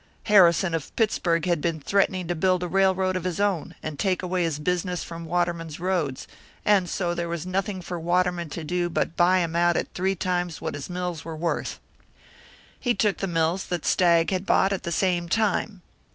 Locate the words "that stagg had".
13.67-14.43